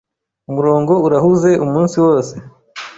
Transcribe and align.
Umurongo 0.49 0.93
urahuze 1.07 1.49
umunsi 1.65 1.95
wose. 2.05 2.33